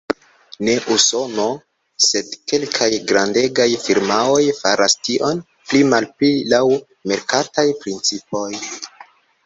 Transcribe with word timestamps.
Ne 0.67 0.77
Usono, 0.93 1.45
sed 2.05 2.31
kelkaj 2.53 2.89
grandegaj 3.13 3.69
firmaoj 3.85 4.41
faras 4.63 4.99
tion, 5.09 5.45
pli-malpli 5.69 6.35
laŭ 6.55 6.65
merkataj 7.13 7.71
principoj. 7.85 8.49